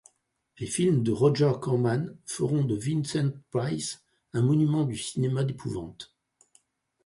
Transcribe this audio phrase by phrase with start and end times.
[0.57, 4.01] Les films de Roger Corman feront de Vincent Price
[4.33, 6.15] un monument du cinéma d'épouvante.